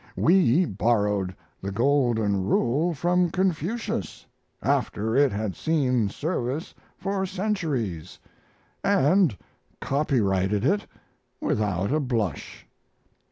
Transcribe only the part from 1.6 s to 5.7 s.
the Golden Rule from Confucius, after it had